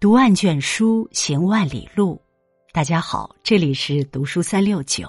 [0.00, 2.18] 读万卷书，行万里路。
[2.72, 5.06] 大家好，这里是读书三六九。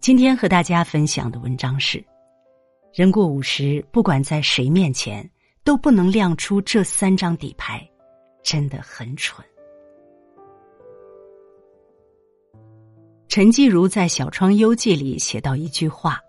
[0.00, 2.00] 今天和大家分享的文章是：
[2.94, 5.28] 人过五十，不管在谁面前，
[5.64, 7.84] 都不能亮出这三张底牌，
[8.44, 9.44] 真的很蠢。
[13.26, 16.20] 陈继儒在《小窗幽记》里写到一句话：“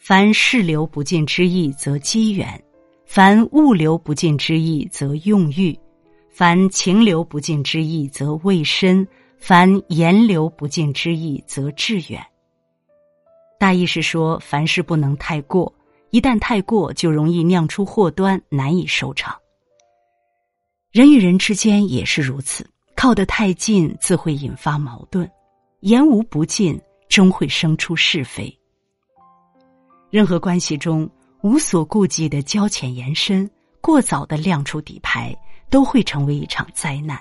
[0.00, 2.58] 凡事流不尽之意，则机缘；
[3.04, 5.78] 凡物流不尽之意，则用欲；
[6.38, 9.04] 凡情流不尽之意，则未深；
[9.40, 12.24] 凡言流不尽之意，则致远。”
[13.58, 15.74] 大意是说，凡事不能太过，
[16.10, 19.36] 一旦太过，就容易酿出祸端，难以收场。
[20.92, 22.64] 人与人之间也是如此，
[22.94, 25.28] 靠得太近，自会引发矛盾。
[25.80, 28.56] 言无不尽，终会生出是非。
[30.08, 31.10] 任何关系中，
[31.42, 33.50] 无所顾忌的交浅言深，
[33.80, 35.36] 过早的亮出底牌，
[35.70, 37.20] 都会成为一场灾难。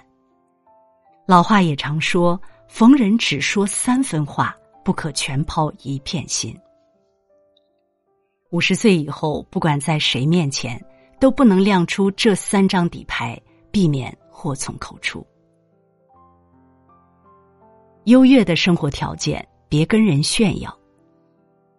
[1.26, 6.58] 老话也常说：“逢人只说三分话，不可全抛一片心。”
[8.52, 10.82] 五十岁以后，不管在谁面前，
[11.20, 13.38] 都不能亮出这三张底牌，
[13.72, 15.26] 避免祸从口出。
[18.06, 20.74] 优越的生活条件，别跟人炫耀。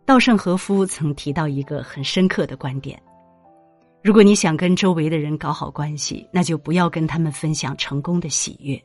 [0.05, 3.03] 稻盛和夫曾提到一个很深刻的观点：
[4.03, 8.81] 如果你想跟周围的人搞好关系，那就不要跟他们分享成功的喜悦，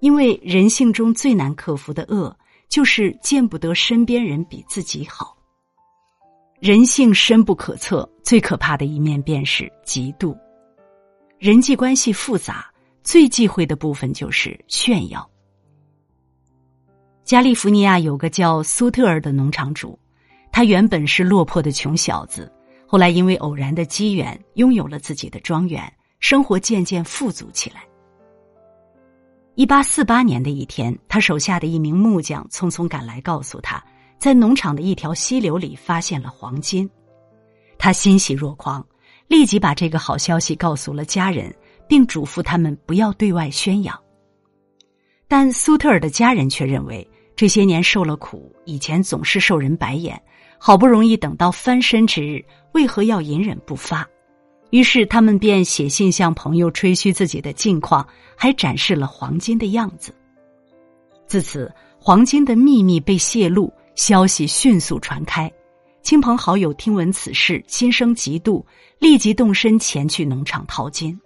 [0.00, 2.36] 因为人性中最难克服的恶，
[2.68, 5.36] 就是见不得身边人比自己好。
[6.60, 10.36] 人性深不可测，最可怕的一面便是嫉妒。
[11.38, 12.70] 人际关系复杂，
[13.02, 15.26] 最忌讳的部分就是炫耀。
[17.24, 19.98] 加利福尼亚有个叫苏特尔的农场主，
[20.52, 22.52] 他原本是落魄的穷小子，
[22.90, 25.80] 后来因为偶然的机缘拥有了自己的庄园，
[26.18, 27.84] 生活渐渐富足起来。
[29.54, 33.80] 一八四八年的一天，他手下的一名木匠匆匆赶来，告诉他
[34.18, 36.90] 在农场的一条溪流里发现了黄金，
[37.78, 38.84] 他欣喜若狂，
[39.28, 41.54] 立即把这个好消息告诉了家人，
[41.86, 43.96] 并嘱咐他们不要对外宣扬。
[45.28, 47.08] 但苏特尔的家人却认为。
[47.36, 50.20] 这些年受了苦，以前总是受人白眼，
[50.58, 54.08] 好不容易等到翻身之日，为何要隐忍不发？
[54.70, 60.14] 于是他们便写信向朋友吹嘘自己的近况，还展示了黄金的样子。
[61.26, 65.50] 自此，黄金的秘密被泄露，消息迅速传开，
[66.02, 68.64] 亲朋好友听闻此事，心生嫉妒，
[68.98, 71.18] 立即动身前去农场淘金。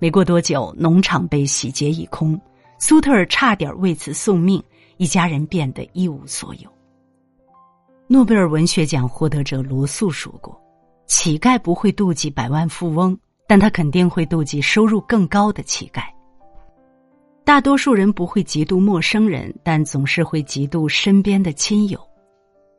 [0.00, 2.40] 没过多久，农场被洗劫一空，
[2.78, 4.62] 苏特尔差点为此送命。
[4.96, 6.77] 一家人变得一无所有。
[8.10, 10.58] 诺贝尔文学奖获得者罗素说过
[11.06, 13.14] ：“乞丐不会妒忌百万富翁，
[13.46, 16.04] 但他肯定会妒忌收入更高的乞丐。
[17.44, 22.00] 大多数人不会嫉妒陌生人，但总是会嫉妒身边的亲友。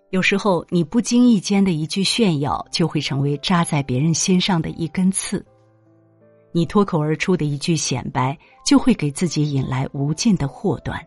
[0.09, 5.37] 有时候，你不经意间的一句炫耀，就会成为扎在别人心上的一根刺；
[6.51, 8.35] 你脱口而出的一句显摆，
[8.65, 10.99] 就会给自己引来无尽的祸端。”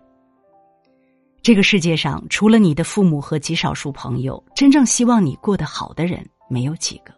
[1.43, 7.13] 这个世界上，除了你的父母和极少数朋友，真正希望你过得好的人没有几个。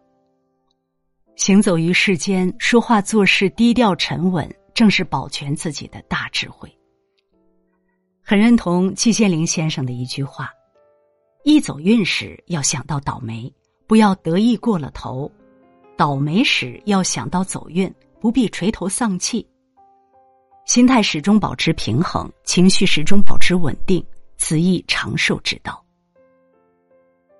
[1.36, 6.74] 行走于世间，说话做事低调沉稳，正是保全自己的大智慧。
[8.22, 10.50] 很认同季羡林先生的一句话
[11.44, 13.52] ：“一走运时要想到倒霉，
[13.86, 15.30] 不要得意过了头；
[15.98, 19.46] 倒霉时要想到走运，不必垂头丧气。
[20.64, 24.02] 心态始终保持平衡，情绪始终保持稳定。”
[24.36, 25.84] 此亦长寿之道。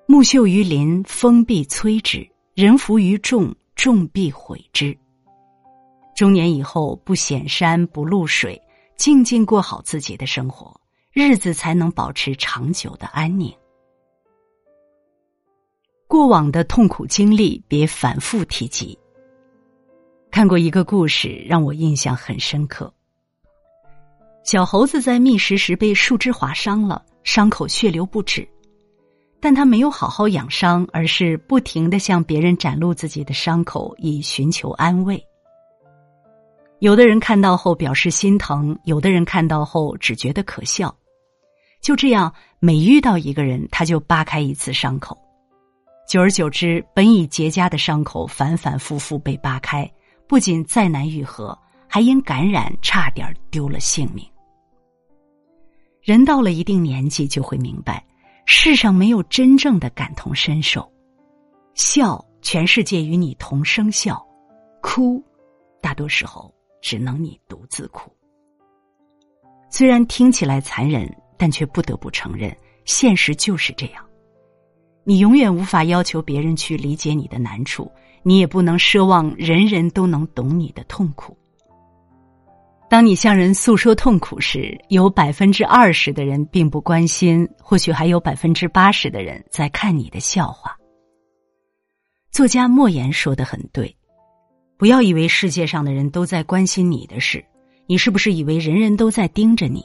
[0.07, 4.97] 木秀于林，风必摧之；人浮于众，众必毁之。
[6.15, 8.61] 中年以后，不显山不露水，
[8.97, 10.79] 静静过好自己的生活，
[11.13, 13.53] 日子才能保持长久的安宁。
[16.07, 18.97] 过往的痛苦经历，别反复提及。
[20.31, 22.93] 看过一个故事，让我印象很深刻。
[24.45, 28.47] 小猴子在觅食时被树枝划伤了，伤口血流不止，
[29.41, 35.19] 但他没有好好养伤，而是不停的向别人展露自己的伤口，以寻求安慰。
[36.81, 40.95] 有的人看到后表示心疼，有的人看到后只觉得可笑。
[41.81, 42.31] 就这样，
[42.61, 45.19] 每遇到一个人，他就扒开一次伤口，
[46.07, 49.91] 久而久之，本已结痂的伤口反反复复被扒开，
[50.29, 51.59] 不仅再难愈合，
[51.89, 54.23] 还因感染差点丢了性命。
[56.05, 58.05] 人到了一定年纪，就会明白，
[58.45, 60.87] 世上没有真正的感同身受。
[61.73, 64.15] 笑，全世界与你同声笑；
[64.83, 65.25] 哭，
[65.81, 68.13] 大多时候只能你独自哭。
[69.71, 72.55] 虽然听起来残忍，但却不得不承认，
[72.85, 74.05] 现实就是这样。
[75.05, 77.91] 你永远无法要求别人去理解你的难处，
[78.23, 81.35] 你也不能奢望人人都能懂你的痛苦。
[82.89, 90.77] 当你向人诉说痛苦时，有百分之二十的人并不关心，或许还有百分之八十的人在看你的笑话。
[92.31, 93.97] 作家莫言说的很对
[94.79, 97.45] ：“不要以为世界上的人都在关心你的事，
[97.87, 99.85] 你是不是以为人人都在盯着你？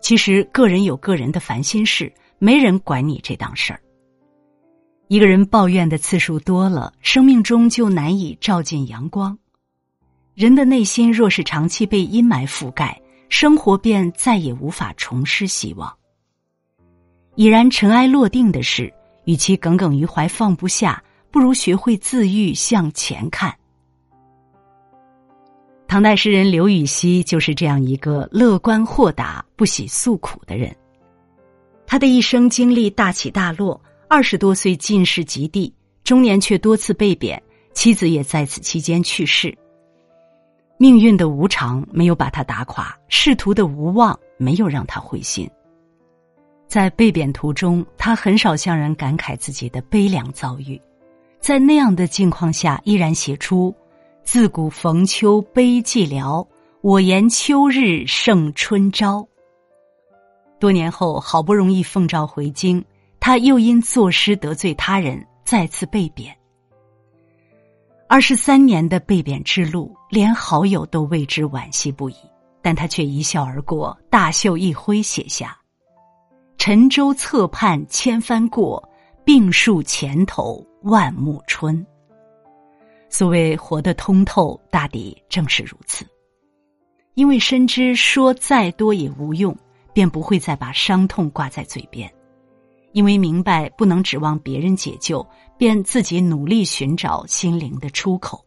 [0.00, 3.80] 其实个人有个人的烦心事，没人管你这档事儿。”
[5.08, 9.38] 一个人抱怨的次数多了，生命中就难以照进阳光。
[10.36, 13.00] 人的内心若是长期被阴霾覆盖，
[13.30, 15.90] 生活便再也无法重拾希望。
[17.36, 18.92] 已然尘埃落定的事，
[19.24, 23.56] 与其耿耿于怀放不下，不如学会自愈向前看。
[25.88, 30.76] 唐代诗人刘禹锡就是这样一个乐观豁达、不喜诉苦的人。
[31.86, 33.80] 他的一生经历大起大落。
[34.06, 35.72] 二十多岁进士及第，
[36.04, 37.42] 中年却多次被贬，
[37.72, 39.56] 妻子也在此期间去世。
[40.78, 45.48] 命运的无常没有把他打垮，仕途的无望没有让他灰心。
[46.66, 50.80] 在被贬途中，他很少向人感慨自己的悲凉遭遇，
[51.40, 53.74] 在那样的境况下，依然写出
[54.22, 56.46] “自古逢秋悲寂寥，
[56.82, 59.26] 我言秋日胜春朝”。
[60.60, 62.84] 多年后，好不容易奉诏回京。
[63.18, 66.36] 他又因作诗得罪他人，再次被贬。
[68.08, 72.16] 二十三年的被贬之路，连好友都为之惋惜不已，
[72.62, 75.54] 但他却一笑而过，大袖一挥，写下
[76.56, 78.82] ：“沉舟侧畔千帆过，
[79.26, 81.86] 病树前头万木春。”
[83.10, 86.06] 所谓活得通透，大抵正是如此。
[87.12, 89.54] 因为深知说再多也无用，
[89.92, 92.10] 便不会再把伤痛挂在嘴边。
[92.92, 95.26] 因为明白不能指望别人解救，
[95.58, 98.45] 便自己努力寻找心灵的出口。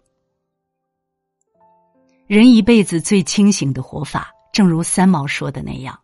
[2.30, 6.00] 人一辈子最清醒的活法，正如三毛说的那样：“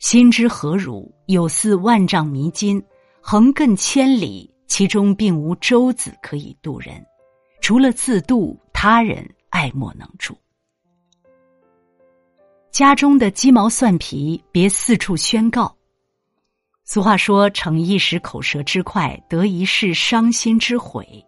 [0.00, 1.08] 心之何如？
[1.26, 2.82] 有似万丈迷津，
[3.20, 7.00] 横亘千里，其中并无舟子可以渡人，
[7.60, 10.36] 除了自渡，他人爱莫能助。”
[12.72, 15.72] 家中的鸡毛蒜皮，别四处宣告。
[16.82, 21.24] 俗话说：“逞一时口舌之快，得一世伤心之悔。”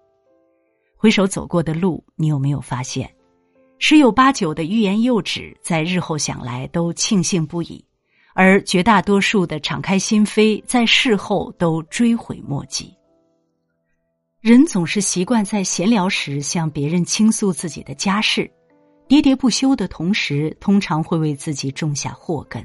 [0.99, 3.09] 回首走过的路，你有没有发现，
[3.79, 7.81] 十有八九的欲言又止，在日后想来都庆幸不已；
[8.35, 12.93] 而绝大多数的敞开心扉，在事后都追悔莫及。
[14.41, 18.51] 人总是习惯在闲聊时向别人倾诉自己的家事，
[19.09, 22.65] 喋喋不休的同时，通常会为自己种下祸根。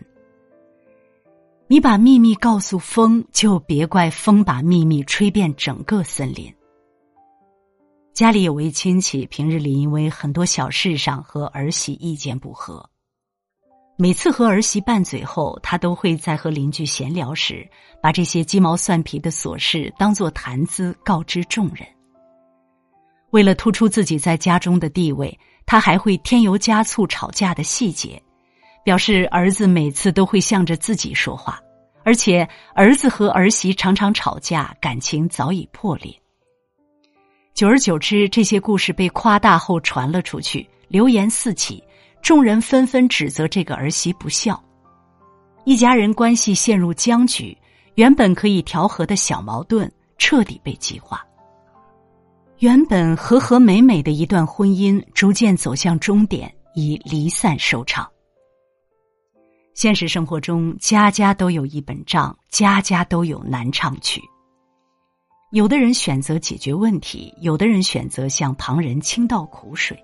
[1.67, 6.53] 你把秘密告诉风，就别怪风把秘密吹遍整个森林。
[8.13, 12.87] 家里有位亲戚，平日里因为很多小事上和儿媳意见不合，
[13.97, 17.67] 每次和儿媳拌嘴后，他都会在和邻居闲聊时，
[18.03, 21.87] 把这些鸡毛蒜皮的琐事当作谈资告知众人。
[23.31, 25.35] 为了突出自己在家中的地位，
[25.65, 28.21] 他还会添油加醋吵架的细节。
[28.83, 31.59] 表示儿子每次都会向着自己说话，
[32.03, 36.13] 而且儿子和儿媳常常吵架，感情早已破裂。
[37.53, 41.83] 久而久之，这些故事被夸大后传了出去，流言四起，
[42.19, 44.61] 众人纷纷指责这个儿媳不孝，
[45.63, 47.55] 一家人关系陷入僵局，
[47.93, 51.23] 原本可以调和的小矛盾彻底被激化，
[52.57, 58.09] 原本和和美美的一段婚姻逐渐走向终点，以离散收场。
[59.75, 64.19] 现实生活中，家家都有一本账，家家都有难唱曲。
[65.53, 69.95] 有的人选择解决问题，有的人选择向旁人倾倒苦水。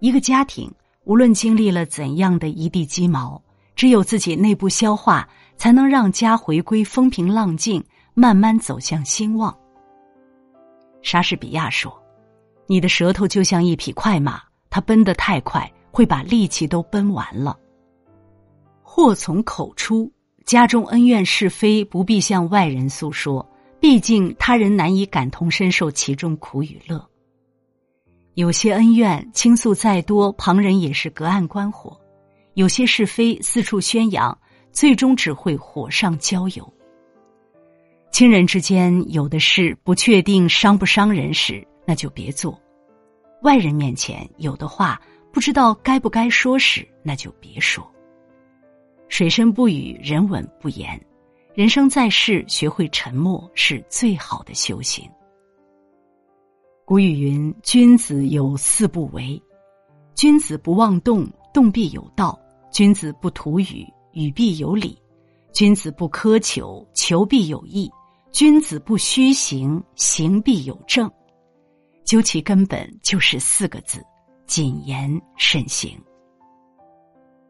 [0.00, 0.68] 一个家庭
[1.04, 3.40] 无论经历了怎样的一地鸡毛，
[3.76, 7.80] 只有自己内部消化，才能让家回归风平浪静，
[8.14, 9.56] 慢慢走向兴旺。
[11.02, 11.96] 莎士比亚说
[12.66, 17.56] ：“你的舌头就像一匹快马，它奔得太快，会把力气都奔完了。”
[18.82, 20.10] 祸从口出，
[20.44, 23.48] 家中恩怨是非不必向外人诉说，
[23.80, 27.04] 毕竟他人难以感同身受其中苦与乐。
[28.34, 31.96] 有些恩怨倾诉再多，旁人也是隔岸观火；
[32.54, 34.36] 有些是非四处宣扬，
[34.72, 36.72] 最终只会火上浇油。
[38.10, 42.58] 亲人之间有的事不确定伤不伤人时，那就别做；
[43.42, 45.00] 外人面前有的话
[45.32, 47.86] 不知道该不该说时，那就别说。
[49.08, 51.00] 水深不语，人稳不言。
[51.56, 55.10] 人生在世，学会沉默是最好的修行。
[56.84, 59.42] 古语云：“君子有四不为：
[60.14, 62.38] 君子不妄动，动必有道；
[62.70, 64.98] 君子不图语，语必有理；
[65.50, 67.88] 君子不苛求，求必有益；
[68.30, 71.10] 君子不虚行，行必有正。”
[72.04, 74.04] 究其根本，就是四个字：
[74.46, 75.98] 谨言慎行。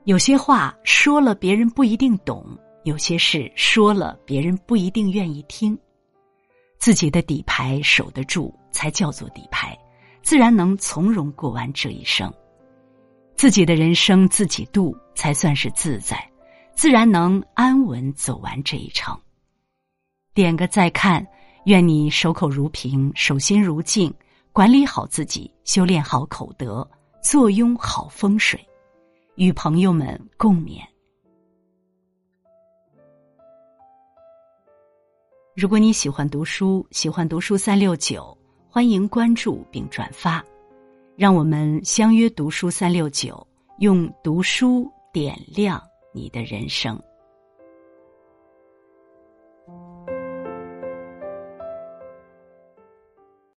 [0.04, 2.56] 有些话说了，别人不一定懂。
[2.86, 5.76] 有些事说了，别人不一定愿意听。
[6.78, 9.76] 自己的底牌守得住，才叫做底牌，
[10.22, 12.32] 自然能从容过完这一生。
[13.34, 16.16] 自己的人生自己度，才算是自在，
[16.76, 19.20] 自然能安稳走完这一程。
[20.32, 21.26] 点个再看，
[21.64, 24.14] 愿你守口如瓶，守心如镜，
[24.52, 26.88] 管理好自己，修炼好口德，
[27.20, 28.64] 坐拥好风水，
[29.34, 30.80] 与朋友们共勉。
[35.56, 38.36] 如果你喜欢读书，喜欢读书三六九，
[38.68, 40.44] 欢迎关注并转发，
[41.16, 43.44] 让我们相约读书三六九，
[43.78, 45.82] 用读书点亮
[46.12, 47.02] 你的人生。